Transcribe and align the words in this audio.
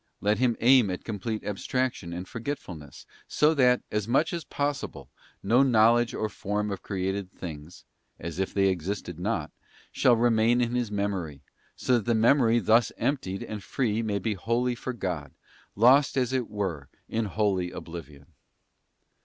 Let 0.19 0.39
him 0.39 0.57
aim 0.61 0.89
at 0.89 1.03
complete 1.03 1.43
abstraction 1.43 2.11
and 2.11 2.27
forgetfulness; 2.27 3.05
so 3.27 3.53
that, 3.53 3.83
as 3.91 4.07
much 4.07 4.33
as 4.33 4.43
possible, 4.43 5.11
no 5.43 5.61
knowledge 5.61 6.15
or 6.15 6.27
form 6.27 6.71
of 6.71 6.81
created 6.81 7.31
things 7.31 7.85
—as 8.19 8.39
if 8.39 8.51
they 8.51 8.69
existed 8.69 9.19
not—shall 9.19 10.15
remain 10.15 10.59
in 10.59 10.73
his 10.73 10.89
Memory, 10.91 11.43
so 11.75 11.97
that 11.99 12.05
the 12.05 12.15
memory 12.15 12.57
thus 12.57 12.91
emptied 12.97 13.43
and 13.43 13.63
free 13.63 14.01
may 14.01 14.17
be 14.17 14.33
wholly 14.33 14.73
for 14.73 14.93
God, 14.93 15.35
lost 15.75 16.17
as 16.17 16.33
it 16.33 16.49
were, 16.49 16.89
in 17.07 17.25
holy 17.25 17.69
oblivion. 17.69 18.25